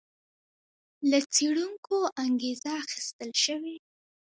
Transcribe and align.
له 1.09 1.19
څېړونکو 1.33 1.97
انګېزه 2.23 2.71
اخیستل 2.83 3.31
شوې. 3.43 3.75